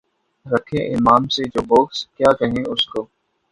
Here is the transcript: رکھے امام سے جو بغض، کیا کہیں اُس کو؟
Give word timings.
رکھے 0.45 0.79
امام 0.95 1.23
سے 1.33 1.43
جو 1.53 1.61
بغض، 1.69 2.05
کیا 2.15 2.31
کہیں 2.39 2.63
اُس 2.71 2.83
کو؟ 2.91 3.01